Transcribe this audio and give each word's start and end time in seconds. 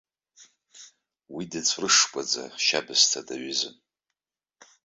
Уи 1.33 1.43
дыҵәрышкәаӡа, 1.51 2.43
ашьабсҭа 2.55 3.21
даҩызан. 3.27 3.75